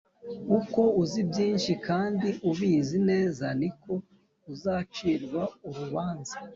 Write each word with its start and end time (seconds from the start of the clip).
uko 0.57 0.81
uzi 1.01 1.21
byinshi 1.29 1.71
kandi 1.87 2.29
ubizi 2.49 2.97
neza 3.09 3.45
niko 3.59 3.91
uzacirwa 4.51 5.41
urubanza 5.67 6.35